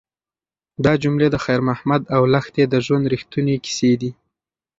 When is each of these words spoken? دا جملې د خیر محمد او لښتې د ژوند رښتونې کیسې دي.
دا 0.83 0.93
جملې 1.03 1.27
د 1.31 1.35
خیر 1.43 1.59
محمد 1.69 2.01
او 2.15 2.21
لښتې 2.33 2.63
د 2.69 2.75
ژوند 2.85 3.05
رښتونې 3.13 3.55
کیسې 3.65 3.91
دي. 4.01 4.11